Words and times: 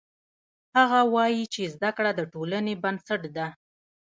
هغه 0.77 0.99
وایي 1.13 1.43
چې 1.53 1.71
زده 1.75 1.89
کړه 1.97 2.11
د 2.15 2.21
ټولنې 2.33 2.73
بنسټ 2.83 3.21
ده 3.35 3.47